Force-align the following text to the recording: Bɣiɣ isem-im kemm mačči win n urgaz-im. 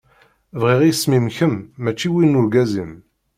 Bɣiɣ 0.59 0.81
isem-im 0.91 1.27
kemm 1.37 1.55
mačči 1.83 2.09
win 2.13 2.31
n 2.37 2.39
urgaz-im. 2.39 2.93